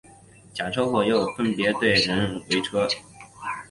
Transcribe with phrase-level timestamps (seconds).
[0.51, 2.87] 假车祸又可以分为车对车或人对车。